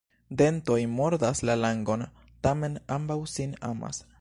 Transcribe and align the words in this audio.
Dentoj 0.39 0.77
mordas 0.93 1.43
la 1.49 1.57
langon, 1.65 2.07
tamen 2.47 2.81
ambaŭ 2.99 3.19
sin 3.37 3.55
amas. 3.73 4.03